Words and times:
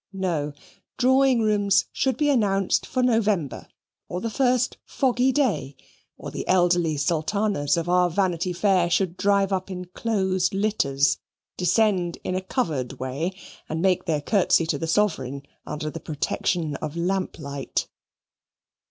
No. 0.13 0.53
Drawing 0.97 1.41
rooms 1.43 1.85
should 1.91 2.17
be 2.17 2.31
announced 2.31 2.87
for 2.87 3.03
November, 3.03 3.67
or 4.09 4.19
the 4.19 4.31
first 4.31 4.77
foggy 4.83 5.31
day, 5.31 5.75
or 6.17 6.31
the 6.31 6.47
elderly 6.47 6.97
sultanas 6.97 7.77
of 7.77 7.87
our 7.87 8.09
Vanity 8.09 8.51
Fair 8.51 8.89
should 8.89 9.15
drive 9.15 9.53
up 9.53 9.69
in 9.69 9.85
closed 9.85 10.55
litters, 10.55 11.19
descend 11.55 12.17
in 12.23 12.33
a 12.33 12.41
covered 12.41 12.93
way, 12.93 13.35
and 13.69 13.79
make 13.79 14.05
their 14.05 14.21
curtsey 14.21 14.65
to 14.65 14.79
the 14.79 14.87
Sovereign 14.87 15.43
under 15.67 15.91
the 15.91 15.99
protection 15.99 16.77
of 16.77 16.95
lamplight. 16.97 17.87